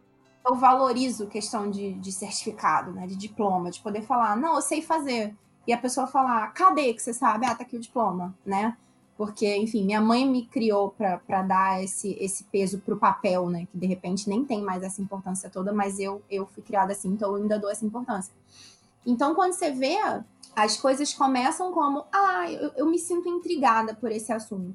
[0.45, 3.05] eu valorizo questão de, de certificado, né?
[3.07, 5.35] De diploma, de poder falar, não, eu sei fazer.
[5.65, 7.45] E a pessoa falar, cadê que você sabe?
[7.45, 8.75] Ah, tá aqui o diploma, né?
[9.17, 13.67] Porque, enfim, minha mãe me criou para dar esse, esse peso pro papel, né?
[13.71, 17.09] Que de repente nem tem mais essa importância toda, mas eu, eu fui criada assim,
[17.09, 18.33] então eu ainda dou essa importância.
[19.05, 19.97] Então, quando você vê,
[20.55, 24.73] as coisas começam como, ah, eu, eu me sinto intrigada por esse assunto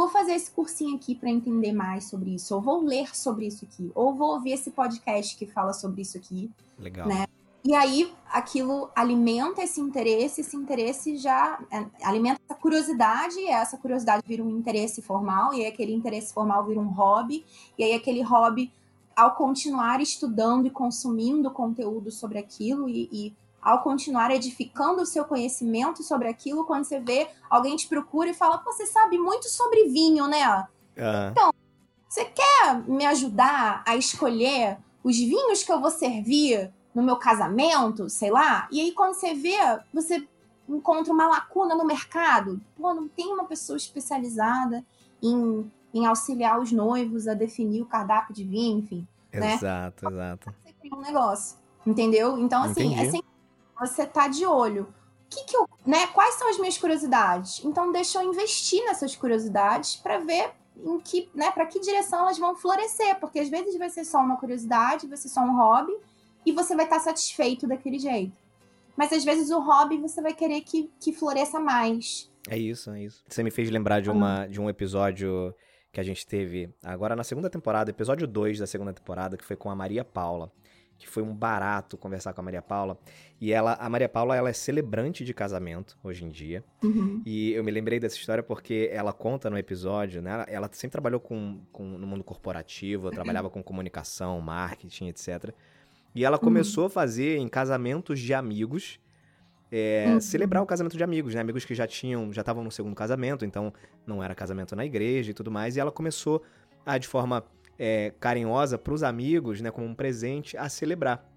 [0.00, 3.66] vou fazer esse cursinho aqui para entender mais sobre isso, ou vou ler sobre isso
[3.66, 6.50] aqui, ou vou ouvir esse podcast que fala sobre isso aqui.
[6.78, 7.06] Legal.
[7.06, 7.26] Né?
[7.62, 13.76] E aí aquilo alimenta esse interesse, esse interesse já é, alimenta essa curiosidade, e essa
[13.76, 17.44] curiosidade vira um interesse formal, e aí aquele interesse formal vira um hobby,
[17.76, 18.72] e aí aquele hobby,
[19.14, 25.24] ao continuar estudando e consumindo conteúdo sobre aquilo e, e ao continuar edificando o seu
[25.24, 29.48] conhecimento sobre aquilo, quando você vê, alguém te procura e fala, Pô, você sabe muito
[29.48, 30.42] sobre vinho, né?
[30.42, 30.66] Ah,
[32.08, 38.08] Você quer me ajudar a escolher os vinhos que eu vou servir no meu casamento,
[38.08, 38.68] sei lá?
[38.70, 39.56] E aí, quando você vê,
[39.92, 40.26] você
[40.68, 42.60] encontra uma lacuna no mercado.
[42.76, 44.84] Pô, não tem uma pessoa especializada
[45.22, 49.06] em, em auxiliar os noivos a definir o cardápio de vinho, enfim.
[49.32, 49.54] né?
[49.54, 50.54] Exato, exato.
[50.64, 52.38] Você cria um negócio, entendeu?
[52.38, 53.00] Então, assim, Entendi.
[53.00, 53.30] é sempre
[53.78, 54.92] você tá de olho.
[55.28, 57.64] que que eu, né, quais são as minhas curiosidades?
[57.64, 62.38] Então deixa eu investir nessas curiosidades para ver em que, né, para que direção elas
[62.38, 65.96] vão florescer, porque às vezes vai ser só uma curiosidade, vai ser só um hobby
[66.44, 68.32] e você vai estar satisfeito daquele jeito.
[68.96, 72.30] Mas às vezes o hobby você vai querer que, que floresça mais.
[72.48, 73.22] É isso, é isso.
[73.28, 75.54] Você me fez lembrar de, uma, de um episódio
[75.92, 79.56] que a gente teve agora na segunda temporada, episódio 2 da segunda temporada, que foi
[79.56, 80.52] com a Maria Paula
[81.00, 82.98] que foi um barato conversar com a Maria Paula.
[83.40, 86.62] E ela, a Maria Paula, ela é celebrante de casamento hoje em dia.
[86.84, 87.22] Uhum.
[87.24, 90.44] E eu me lembrei dessa história porque ela conta no episódio, né?
[90.46, 95.54] Ela sempre trabalhou com, com no mundo corporativo, trabalhava com comunicação, marketing, etc.
[96.14, 96.88] E ela começou uhum.
[96.88, 98.98] a fazer em casamentos de amigos.
[99.72, 100.20] É, uhum.
[100.20, 101.40] celebrar o casamento de amigos, né?
[101.40, 103.72] Amigos que já tinham, já estavam no segundo casamento, então
[104.04, 105.76] não era casamento na igreja e tudo mais.
[105.76, 106.42] E ela começou
[106.84, 107.44] a, de forma
[107.78, 111.30] é, carinhosa para os amigos, né, como um presente a celebrar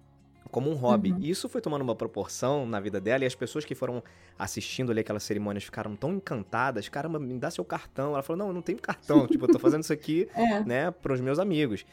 [0.54, 1.10] como um hobby.
[1.10, 1.18] Uhum.
[1.20, 4.00] E isso foi tomando uma proporção na vida dela e as pessoas que foram
[4.38, 6.88] assistindo ali aquelas cerimônias ficaram tão encantadas.
[6.88, 8.12] Caramba, me dá seu cartão.
[8.12, 9.26] Ela falou: Não, eu não tenho cartão.
[9.26, 10.62] tipo, eu tô fazendo isso aqui, é.
[10.64, 11.84] né, para os meus amigos.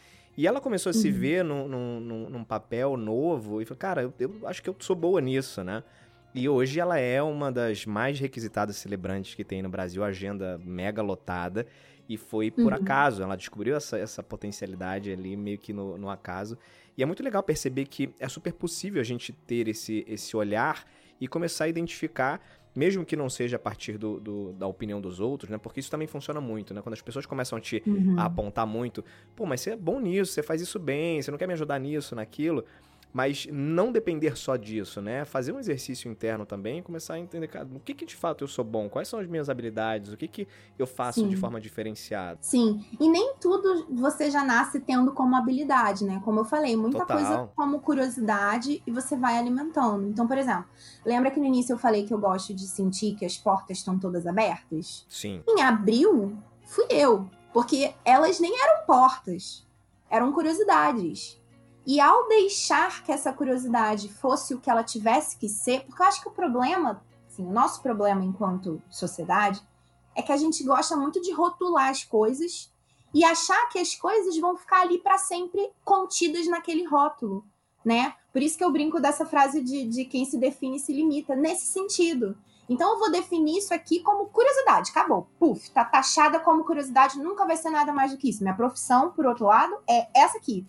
[0.42, 1.14] E ela começou a se uhum.
[1.14, 4.96] ver num, num, num, papel novo e falou: Cara, eu, eu acho que eu sou
[4.96, 5.84] boa nisso, né?
[6.34, 11.04] E hoje ela é uma das mais requisitadas celebrantes que tem no Brasil, agenda mega
[11.04, 11.68] lotada.
[12.10, 12.80] E foi por uhum.
[12.80, 16.58] acaso, ela descobriu essa, essa potencialidade ali meio que no, no acaso.
[16.98, 20.88] E é muito legal perceber que é super possível a gente ter esse, esse olhar
[21.20, 22.42] e começar a identificar,
[22.76, 25.58] mesmo que não seja a partir do, do, da opinião dos outros, né?
[25.58, 26.82] Porque isso também funciona muito, né?
[26.82, 28.16] Quando as pessoas começam a te uhum.
[28.18, 29.04] a apontar muito,
[29.36, 31.80] pô, mas você é bom nisso, você faz isso bem, você não quer me ajudar
[31.80, 32.66] nisso, naquilo
[33.14, 35.26] mas não depender só disso, né?
[35.26, 38.44] Fazer um exercício interno também e começar a entender, cara, o que que de fato
[38.44, 40.48] eu sou bom, quais são as minhas habilidades, o que que
[40.80, 41.28] eu faço Sim.
[41.28, 42.40] de forma diferenciada.
[42.42, 46.22] Sim, e nem tudo você já nasce tendo como habilidade, né?
[46.24, 47.18] Como eu falei, muita Total.
[47.18, 50.08] coisa como curiosidade e você vai alimentando.
[50.08, 50.66] Então, por exemplo,
[51.06, 54.00] lembra que no início eu falei que eu gosto de sentir que as portas estão
[54.00, 55.06] todas abertas?
[55.10, 55.44] Sim.
[55.48, 59.68] Em abril, fui eu, porque elas nem eram portas,
[60.10, 61.41] eram curiosidades.
[61.86, 66.06] E ao deixar que essa curiosidade fosse o que ela tivesse que ser, porque eu
[66.06, 69.62] acho que o problema, assim, o nosso problema enquanto sociedade,
[70.16, 72.72] é que a gente gosta muito de rotular as coisas
[73.14, 77.44] e achar que as coisas vão ficar ali para sempre contidas naquele rótulo,
[77.84, 78.14] né?
[78.32, 81.66] Por isso que eu brinco dessa frase de, de quem se define se limita, nesse
[81.66, 82.38] sentido.
[82.70, 85.28] Então eu vou definir isso aqui como curiosidade, acabou.
[85.40, 88.44] Puf, tá taxada como curiosidade, nunca vai ser nada mais do que isso.
[88.44, 90.66] Minha profissão, por outro lado, é essa aqui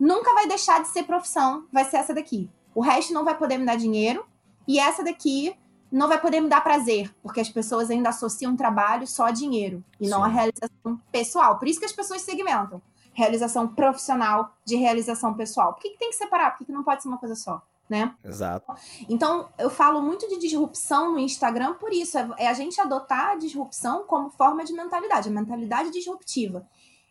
[0.00, 2.50] nunca vai deixar de ser profissão, vai ser essa daqui.
[2.74, 4.24] O resto não vai poder me dar dinheiro
[4.66, 5.54] e essa daqui
[5.92, 9.84] não vai poder me dar prazer, porque as pessoas ainda associam trabalho só a dinheiro
[10.00, 10.10] e Sim.
[10.10, 11.58] não a realização pessoal.
[11.58, 12.80] Por isso que as pessoas segmentam
[13.12, 15.74] realização profissional de realização pessoal.
[15.74, 16.52] Por que, que tem que separar?
[16.52, 17.60] Por que, que não pode ser uma coisa só?
[17.88, 18.14] Né?
[18.24, 18.72] Exato.
[19.08, 22.16] Então, eu falo muito de disrupção no Instagram por isso.
[22.16, 26.64] É, é a gente adotar a disrupção como forma de mentalidade, a mentalidade disruptiva.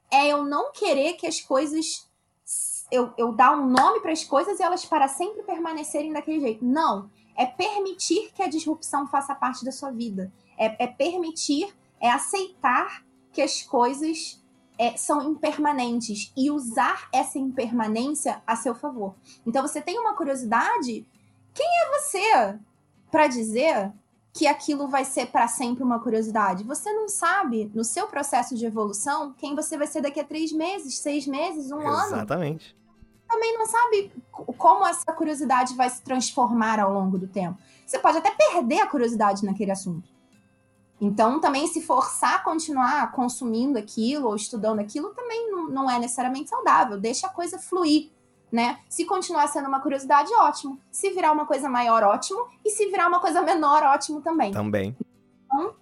[0.10, 2.09] É eu não querer que as coisas
[2.91, 6.65] eu, eu dar um nome para as coisas e elas para sempre permanecerem daquele jeito.
[6.65, 7.10] Não.
[7.36, 10.32] É permitir que a disrupção faça parte da sua vida.
[10.58, 14.43] É, é permitir, é aceitar que as coisas
[14.78, 19.15] é, são impermanentes e usar essa impermanência a seu favor.
[19.45, 21.08] Então, você tem uma curiosidade.
[21.54, 22.60] Quem é você
[23.12, 23.91] para dizer
[24.39, 26.63] que aquilo vai ser para sempre uma curiosidade.
[26.63, 30.54] Você não sabe, no seu processo de evolução, quem você vai ser daqui a três
[30.54, 32.06] meses, seis meses, um Exatamente.
[32.06, 32.15] ano.
[32.15, 32.80] Exatamente
[33.30, 37.60] também não sabe como essa curiosidade vai se transformar ao longo do tempo.
[37.86, 40.10] Você pode até perder a curiosidade naquele assunto.
[40.99, 45.99] Então, também se forçar a continuar consumindo aquilo ou estudando aquilo também não, não é
[45.99, 46.99] necessariamente saudável.
[46.99, 48.10] Deixa a coisa fluir,
[48.52, 48.80] né?
[48.90, 50.80] Se continuar sendo uma curiosidade, ótimo.
[50.92, 52.48] Se virar uma coisa maior, ótimo.
[52.66, 54.52] E se virar uma coisa menor, ótimo também.
[54.52, 54.98] Também.
[55.46, 55.76] Então,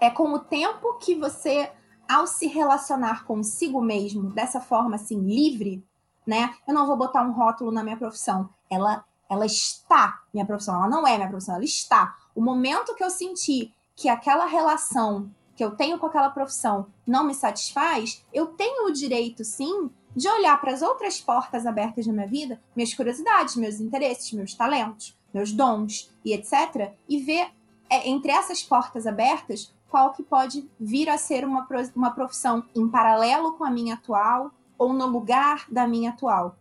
[0.00, 1.70] é com o tempo que você,
[2.08, 5.84] ao se relacionar consigo mesmo dessa forma assim, livre,
[6.26, 6.54] né?
[6.66, 8.50] Eu não vou botar um rótulo na minha profissão.
[8.70, 10.74] Ela, ela está minha profissão.
[10.74, 12.16] Ela não é minha profissão, ela está.
[12.34, 17.24] O momento que eu senti que aquela relação que eu tenho com aquela profissão não
[17.24, 22.12] me satisfaz, eu tenho o direito, sim, de olhar para as outras portas abertas na
[22.12, 26.92] minha vida, minhas curiosidades, meus interesses, meus talentos, meus dons e etc.
[27.08, 27.48] E ver
[27.90, 32.88] é, entre essas portas abertas qual que pode vir a ser uma, uma profissão em
[32.88, 36.56] paralelo com a minha atual ou no lugar da minha atual.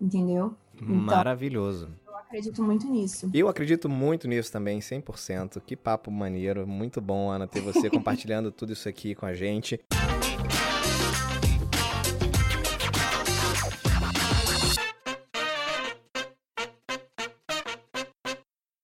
[0.00, 0.54] Entendeu?
[0.74, 1.88] Então, Maravilhoso.
[2.06, 3.30] Eu acredito muito nisso.
[3.32, 5.62] Eu acredito muito nisso também, 100%.
[5.64, 6.66] Que papo maneiro.
[6.66, 9.80] Muito bom, Ana, ter você compartilhando tudo isso aqui com a gente.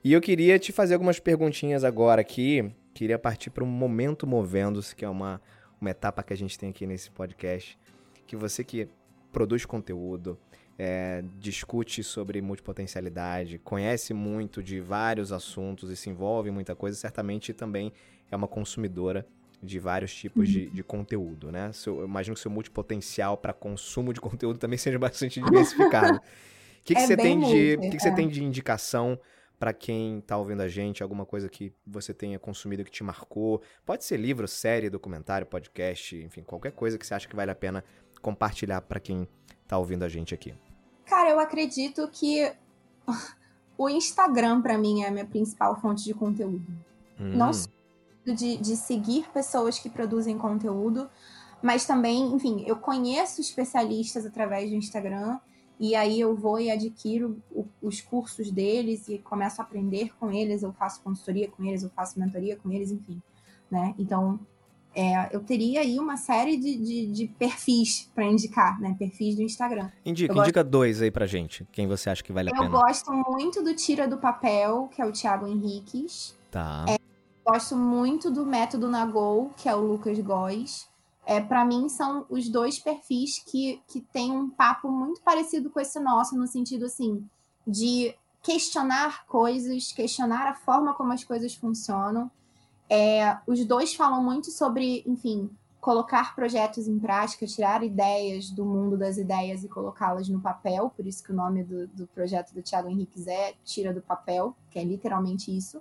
[0.05, 2.73] E eu queria te fazer algumas perguntinhas agora aqui.
[2.93, 5.41] Queria partir para um momento movendo-se, que é uma,
[5.81, 7.79] uma etapa que a gente tem aqui nesse podcast.
[8.27, 8.88] Que você que
[9.31, 10.37] produz conteúdo,
[10.77, 16.97] é, discute sobre multipotencialidade, conhece muito de vários assuntos e se envolve em muita coisa,
[16.97, 17.93] certamente também
[18.31, 19.25] é uma consumidora
[19.62, 21.73] de vários tipos de, de conteúdo, né?
[21.73, 26.19] Seu, eu imagino que seu multipotencial para consumo de conteúdo também seja bastante diversificado.
[26.19, 26.21] O
[26.83, 28.15] que, que, é você tem de, que, que você é.
[28.15, 29.19] tem de indicação
[29.62, 33.62] para quem está ouvindo a gente, alguma coisa que você tenha consumido que te marcou?
[33.87, 37.55] Pode ser livro, série, documentário, podcast, enfim, qualquer coisa que você acha que vale a
[37.55, 37.85] pena
[38.20, 39.29] compartilhar para quem
[39.62, 40.53] está ouvindo a gente aqui.
[41.07, 42.53] Cara, eu acredito que
[43.79, 46.66] o Instagram para mim é a minha principal fonte de conteúdo.
[47.20, 47.37] Hum.
[47.37, 47.70] Não só
[48.25, 51.09] de, de seguir pessoas que produzem conteúdo,
[51.62, 55.38] mas também, enfim, eu conheço especialistas através do Instagram
[55.83, 60.31] e aí eu vou e adquiro o, os cursos deles e começo a aprender com
[60.31, 63.21] eles, eu faço consultoria com eles, eu faço mentoria com eles, enfim,
[63.68, 63.92] né?
[63.99, 64.38] Então,
[64.95, 68.95] é, eu teria aí uma série de, de, de perfis para indicar, né?
[68.97, 69.90] Perfis do Instagram.
[70.07, 72.77] Indica, indica dois aí pra gente, quem você acha que vale a eu pena.
[72.77, 76.38] Eu gosto muito do Tira do Papel, que é o Thiago Henriques.
[76.49, 76.85] Tá.
[76.88, 76.97] É,
[77.45, 80.88] gosto muito do Método Nagol, que é o Lucas Góes.
[81.24, 85.78] É, para mim, são os dois perfis que, que têm um papo muito parecido com
[85.78, 87.24] esse nosso, no sentido, assim,
[87.66, 92.30] de questionar coisas, questionar a forma como as coisas funcionam
[92.94, 98.98] é, os dois falam muito sobre, enfim, colocar projetos em prática, tirar ideias do mundo
[98.98, 100.92] das ideias e colocá-las no papel.
[100.94, 104.54] Por isso que o nome do, do projeto do Thiago Henrique é Tira do Papel,
[104.70, 105.80] que é literalmente isso.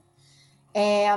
[0.73, 1.09] É,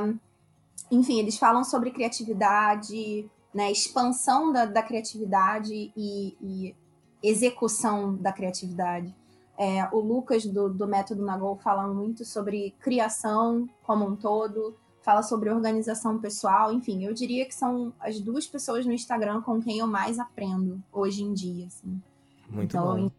[0.90, 6.74] enfim, eles falam sobre criatividade, né, expansão da, da criatividade e, e,
[7.22, 9.14] execução da criatividade.
[9.56, 15.22] É, o Lucas, do, do Método Nagol, fala muito sobre criação como um todo, fala
[15.22, 19.78] sobre organização pessoal, enfim, eu diria que são as duas pessoas no Instagram com quem
[19.78, 22.02] eu mais aprendo hoje em dia, assim.
[22.50, 23.10] Muito então, bom.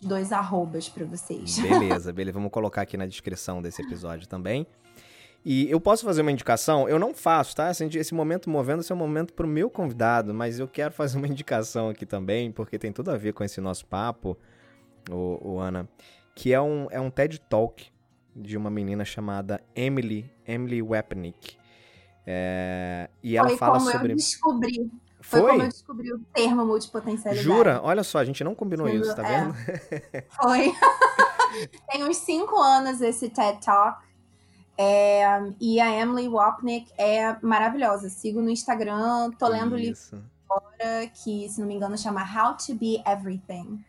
[0.00, 1.58] Dois arrobas para vocês.
[1.58, 2.34] Beleza, beleza.
[2.34, 4.66] Vamos colocar aqui na descrição desse episódio também.
[5.44, 6.88] E eu posso fazer uma indicação?
[6.88, 7.70] Eu não faço, tá?
[7.70, 11.18] Esse momento movendo esse é um momento para o meu convidado, mas eu quero fazer
[11.18, 14.38] uma indicação aqui também, porque tem tudo a ver com esse nosso papo,
[15.10, 15.86] o, Ana,
[16.34, 17.92] que é um, é um TED Talk
[18.34, 21.58] de uma menina chamada Emily, Emily Wapnick.
[22.26, 24.12] É, e ela Foi fala como sobre.
[24.12, 24.90] Eu descobri.
[25.20, 25.40] Foi?
[25.40, 27.46] Foi como eu descobri o termo multipotencialidade.
[27.46, 27.80] Jura?
[27.82, 29.40] Olha só, a gente não combinou isso, tá é.
[29.40, 29.54] vendo?
[30.30, 30.72] Foi.
[31.90, 34.03] Tem uns cinco anos esse TED Talk.
[34.76, 35.24] É,
[35.60, 38.08] e a Emily Wapnick é maravilhosa.
[38.08, 39.98] Sigo no Instagram, tô lendo o livro
[40.54, 43.84] agora, que, se não me engano, chama How to Be Everything.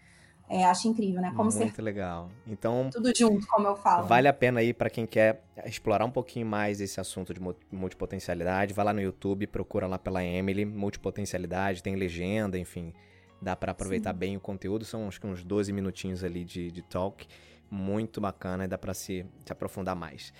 [0.47, 1.33] É, acho incrível, né?
[1.35, 1.81] Como Muito ser...
[1.81, 2.29] legal.
[2.45, 4.05] Então, tudo junto, como eu falo.
[4.05, 7.39] Vale a pena aí para quem quer explorar um pouquinho mais esse assunto de
[7.71, 8.71] multipotencialidade.
[8.71, 12.93] Vai lá no YouTube, procura lá pela Emily, multipotencialidade, tem legenda, enfim.
[13.41, 14.19] Dá para aproveitar Sim.
[14.19, 14.85] bem o conteúdo.
[14.85, 17.27] São acho que uns 12 minutinhos ali de, de talk.
[17.69, 20.31] Muito bacana e dá para se, se aprofundar mais.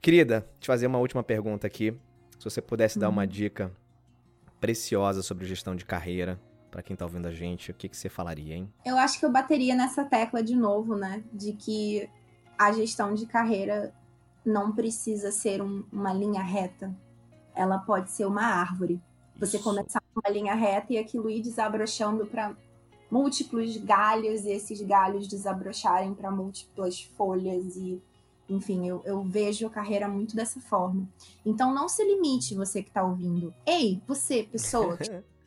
[0.00, 1.92] Querida, te fazer uma última pergunta aqui.
[2.38, 3.28] Se você pudesse dar uma uhum.
[3.28, 3.72] dica
[4.60, 8.08] preciosa sobre gestão de carreira para quem tá ouvindo a gente, o que, que você
[8.08, 8.72] falaria, hein?
[8.84, 11.24] Eu acho que eu bateria nessa tecla de novo, né?
[11.32, 12.08] De que
[12.56, 13.92] a gestão de carreira
[14.44, 16.94] não precisa ser um, uma linha reta.
[17.54, 19.00] Ela pode ser uma árvore.
[19.36, 19.64] Você Isso.
[19.64, 22.54] começar uma linha reta e aquilo ir desabrochando para
[23.10, 28.02] múltiplos galhos e esses galhos desabrocharem para múltiplas folhas e
[28.48, 31.08] enfim, eu, eu, vejo a carreira muito dessa forma.
[31.44, 33.54] Então não se limite, você que está ouvindo.
[33.66, 34.98] Ei, você, pessoa,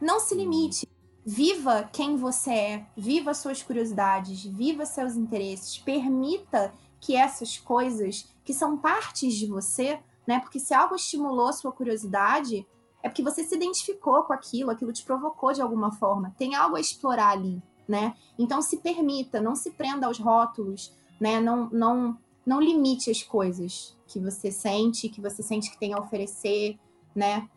[0.00, 0.88] Não se limite.
[1.24, 8.54] Viva quem você é, viva suas curiosidades, viva seus interesses, permita que essas coisas que
[8.54, 10.40] são partes de você, né?
[10.40, 12.66] Porque se algo estimulou sua curiosidade,
[13.02, 16.34] é porque você se identificou com aquilo, aquilo te provocou de alguma forma.
[16.38, 18.14] Tem algo a explorar ali, né?
[18.38, 21.40] Então se permita, não se prenda aos rótulos, né?
[21.40, 25.98] Não, não, não limite as coisas que você sente, que você sente que tem a
[25.98, 26.78] oferecer,
[27.14, 27.48] né?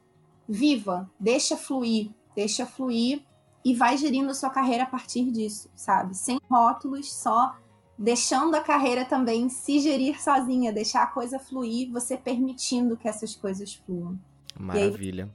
[0.48, 3.24] Viva, deixa fluir, deixa fluir
[3.64, 6.16] e vai gerindo a sua carreira a partir disso, sabe?
[6.16, 7.56] Sem rótulos, só
[7.98, 13.34] deixando a carreira também se gerir sozinha, deixar a coisa fluir, você permitindo que essas
[13.34, 14.20] coisas fluam.
[14.60, 15.32] Maravilha.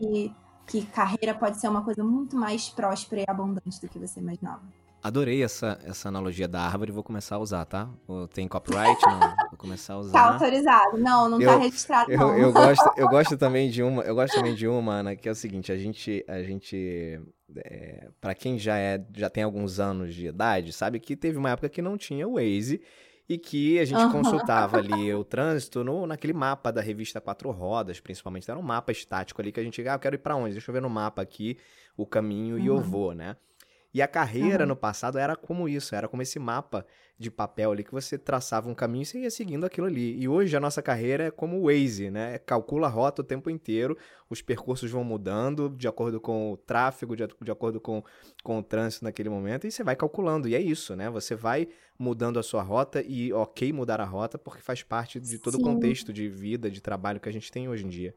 [0.00, 0.34] E, aí,
[0.66, 4.62] que carreira pode ser uma coisa muito mais próspera e abundante do que você imaginava.
[5.06, 7.88] Adorei essa, essa analogia da árvore, vou começar a usar, tá?
[8.34, 9.00] Tem copyright?
[9.06, 10.12] Não, vou começar a usar.
[10.12, 10.98] Tá autorizado.
[10.98, 12.36] Não, não tá eu, tá registrado, eu, não.
[12.36, 15.30] Eu gosto, eu gosto também de uma, eu gosto também de uma, Ana, que é
[15.30, 17.20] o seguinte, a gente, a gente,
[17.56, 21.50] é, para quem já é, já tem alguns anos de idade, sabe que teve uma
[21.50, 22.80] época que não tinha o Waze
[23.28, 24.10] e que a gente uhum.
[24.10, 28.50] consultava ali o trânsito no, naquele mapa da revista Quatro Rodas, principalmente.
[28.50, 30.54] Era um mapa estático ali que a gente, ah, eu quero ir para onde?
[30.54, 31.56] Deixa eu ver no mapa aqui
[31.96, 32.60] o caminho uhum.
[32.64, 33.36] e eu vou, né?
[33.96, 34.68] E a carreira uhum.
[34.68, 36.84] no passado era como isso, era como esse mapa
[37.18, 40.20] de papel ali que você traçava um caminho e você ia seguindo aquilo ali.
[40.20, 42.36] E hoje a nossa carreira é como o Waze, né?
[42.40, 43.96] Calcula a rota o tempo inteiro,
[44.28, 48.04] os percursos vão mudando de acordo com o tráfego, de, de acordo com,
[48.44, 50.46] com o trânsito naquele momento, e você vai calculando.
[50.46, 51.08] E é isso, né?
[51.08, 51.66] Você vai
[51.98, 55.62] mudando a sua rota e ok mudar a rota porque faz parte de todo Sim.
[55.62, 58.14] o contexto de vida, de trabalho que a gente tem hoje em dia.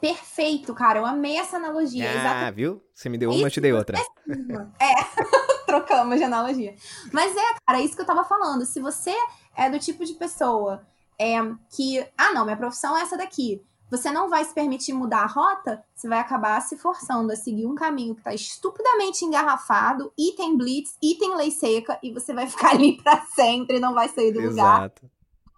[0.00, 1.00] Perfeito, cara.
[1.00, 2.08] Eu amei essa analogia.
[2.08, 2.54] Ah, exatamente.
[2.54, 2.82] viu?
[2.94, 3.98] Você me deu uma, eu te dei outra.
[3.98, 4.94] É,
[5.66, 6.74] trocamos de analogia.
[7.12, 8.64] Mas é, cara, é isso que eu tava falando.
[8.64, 9.14] Se você
[9.56, 10.86] é do tipo de pessoa
[11.18, 11.36] é,
[11.70, 13.62] que, ah, não, minha profissão é essa daqui.
[13.90, 17.66] Você não vai se permitir mudar a rota, você vai acabar se forçando a seguir
[17.66, 22.34] um caminho que tá estupidamente engarrafado, e tem blitz, e tem lei seca, e você
[22.34, 25.06] vai ficar ali para sempre, não vai sair do Exato.
[25.06, 25.12] lugar.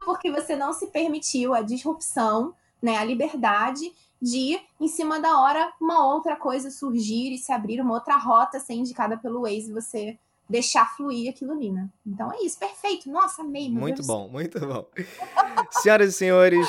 [0.04, 5.72] Porque você não se permitiu a disrupção, né, a liberdade de, em cima da hora,
[5.80, 9.72] uma outra coisa surgir e se abrir uma outra rota ser indicada pelo Waze e
[9.72, 10.18] você
[10.48, 11.88] deixar fluir aquilo ali, né?
[12.04, 13.10] Então é isso, perfeito.
[13.10, 13.70] Nossa, amei.
[13.70, 14.06] Muito Deus.
[14.06, 14.84] bom, muito bom.
[15.80, 16.68] Senhoras e senhores,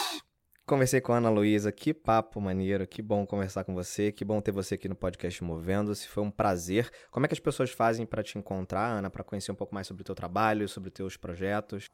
[0.71, 4.39] conversei com a Ana Luísa, que papo maneiro, que bom conversar com você, que bom
[4.39, 6.89] ter você aqui no podcast Movendo-se, foi um prazer.
[7.11, 9.85] Como é que as pessoas fazem para te encontrar, Ana, para conhecer um pouco mais
[9.85, 11.89] sobre o teu trabalho, sobre os teus projetos?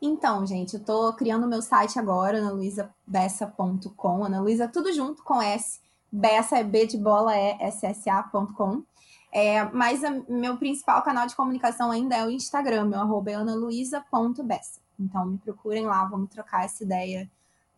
[0.00, 5.42] Então, gente, eu tô criando o meu site agora, analuisabessa.com, Ana Luísa, tudo junto com
[5.42, 5.78] S,
[6.10, 8.82] Bessa é B de bola, é ssa.com.
[9.30, 13.34] É, mas a, meu principal canal de comunicação ainda é o Instagram, meu arroba é
[13.34, 14.80] analuisa.bessa.
[14.98, 17.30] Então me procurem lá, vamos trocar essa ideia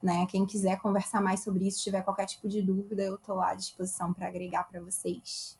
[0.05, 0.27] né?
[0.31, 3.55] Quem quiser conversar mais sobre isso, tiver qualquer tipo de dúvida, eu tô lá à
[3.55, 5.59] disposição para agregar para vocês.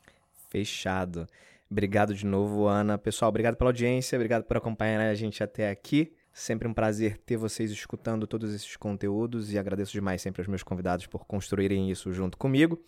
[0.49, 1.27] Fechado.
[1.69, 2.97] Obrigado de novo, Ana.
[2.97, 6.13] Pessoal, obrigado pela audiência, obrigado por acompanhar a gente até aqui.
[6.31, 10.63] Sempre um prazer ter vocês escutando todos esses conteúdos e agradeço demais sempre aos meus
[10.63, 12.79] convidados por construírem isso junto comigo.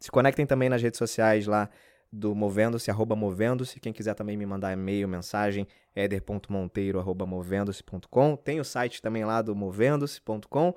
[0.00, 1.70] Se conectem também nas redes sociais lá
[2.16, 3.78] do Movendo-se, arroba Movendo-se.
[3.78, 8.36] Quem quiser também me mandar e-mail, mensagem, eder.monteiro, arroba movendo-se.com.
[8.36, 10.74] Tem o site também lá do movendo-se.com.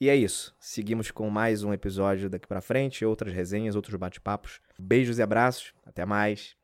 [0.00, 0.54] E é isso.
[0.58, 4.60] Seguimos com mais um episódio daqui para frente, outras resenhas, outros bate-papos.
[4.78, 5.72] Beijos e abraços.
[5.86, 6.56] Até mais.